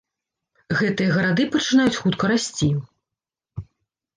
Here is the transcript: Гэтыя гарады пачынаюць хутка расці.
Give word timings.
Гэтыя 0.79 1.09
гарады 1.17 1.45
пачынаюць 1.55 1.99
хутка 2.01 2.25
расці. 2.33 2.69